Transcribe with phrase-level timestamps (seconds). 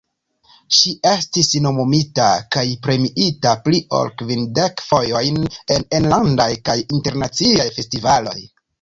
[0.77, 5.41] Ŝi estis nomumita kaj premiita pli ol kvindek fojojn
[5.77, 8.39] en enlandaj kaj internaciaj festivaloj.